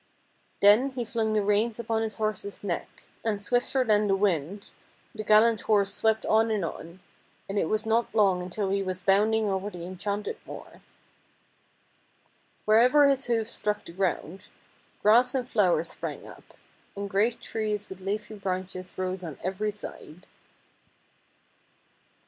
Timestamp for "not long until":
7.85-8.71